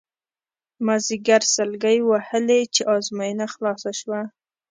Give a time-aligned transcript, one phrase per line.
[0.85, 4.21] مازیګر سلګۍ وهلې چې ازموینه خلاصه شوه.